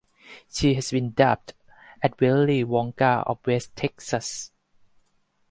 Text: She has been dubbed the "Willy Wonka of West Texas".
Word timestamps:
She 0.51 0.73
has 0.73 0.89
been 0.89 1.11
dubbed 1.11 1.53
the 2.01 2.11
"Willy 2.19 2.65
Wonka 2.65 3.23
of 3.27 3.37
West 3.45 3.75
Texas". 3.75 4.49